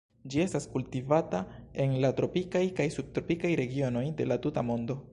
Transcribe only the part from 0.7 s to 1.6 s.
kultivata